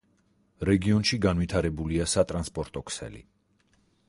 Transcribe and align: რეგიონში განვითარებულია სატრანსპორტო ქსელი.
რეგიონში 0.69 1.19
განვითარებულია 1.25 2.09
სატრანსპორტო 2.15 2.85
ქსელი. 2.89 3.23